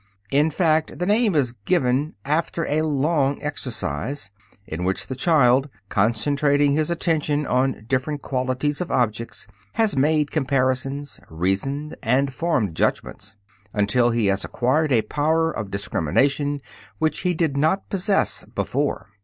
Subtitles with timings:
[0.31, 4.31] In fact, the name is given after a long exercise,
[4.65, 11.19] in which the child, concentrating his attention on different qualities of objects, has made comparisons,
[11.29, 13.35] reasoned, and formed judgments,
[13.75, 16.61] until he has acquired a power of discrimination
[16.97, 19.05] which he did not possess before.